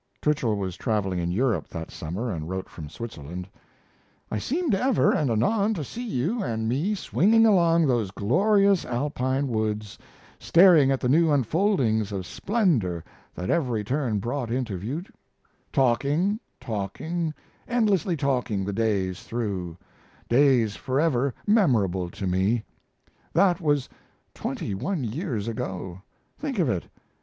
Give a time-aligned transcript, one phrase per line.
[0.19, 3.47] Twichell was traveling in Europe that summer, and wrote from Switzerland:
[4.31, 9.47] I seemed ever and anon to see you and me swinging along those glorious Alpine
[9.47, 9.99] woods,
[10.39, 13.03] staring at the new unfoldings of splendor
[13.35, 15.03] that every turn brought into view
[15.71, 17.31] talking, talking,
[17.67, 19.77] endlessly talking the days through
[20.27, 22.63] days forever memorable to me.
[23.33, 23.87] That was
[24.33, 26.01] twenty one years ago;
[26.39, 26.87] think of it!